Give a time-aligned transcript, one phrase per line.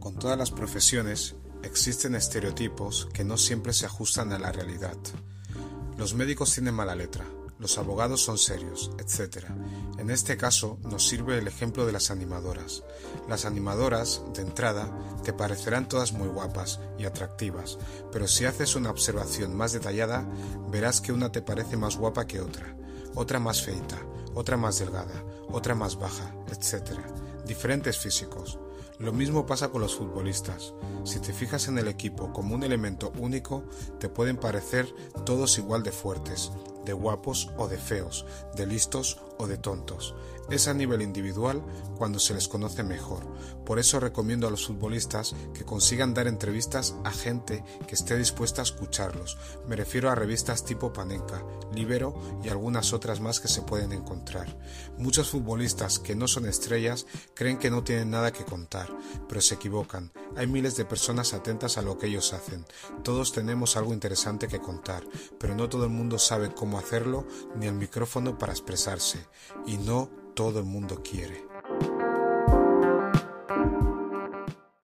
[0.00, 4.96] todas las profesiones existen estereotipos que no siempre se ajustan a la realidad.
[5.96, 7.24] Los médicos tienen mala letra,
[7.58, 9.46] los abogados son serios, etc.
[9.98, 12.82] En este caso nos sirve el ejemplo de las animadoras.
[13.28, 17.78] Las animadoras, de entrada, te parecerán todas muy guapas y atractivas,
[18.12, 20.28] pero si haces una observación más detallada,
[20.70, 22.76] verás que una te parece más guapa que otra,
[23.14, 23.98] otra más feita,
[24.34, 26.98] otra más delgada, otra más baja, etc.
[27.46, 28.58] Diferentes físicos.
[28.98, 30.72] Lo mismo pasa con los futbolistas.
[31.02, 33.64] Si te fijas en el equipo como un elemento único,
[33.98, 34.86] te pueden parecer
[35.24, 36.52] todos igual de fuertes,
[36.84, 40.14] de guapos o de feos, de listos o de tontos.
[40.50, 41.62] Es a nivel individual
[41.96, 43.26] cuando se les conoce mejor.
[43.64, 48.60] Por eso recomiendo a los futbolistas que consigan dar entrevistas a gente que esté dispuesta
[48.60, 49.38] a escucharlos.
[49.66, 54.58] Me refiero a revistas tipo Panenka, Libero y algunas otras más que se pueden encontrar.
[54.98, 58.94] Muchos futbolistas que no son estrellas creen que no tienen nada que contar,
[59.28, 60.12] pero se equivocan.
[60.36, 62.66] Hay miles de personas atentas a lo que ellos hacen.
[63.02, 65.04] Todos tenemos algo interesante que contar,
[65.38, 67.26] pero no todo el mundo sabe cómo hacerlo
[67.56, 69.26] ni el micrófono para expresarse.
[69.66, 71.53] Y no todo el mundo quiere.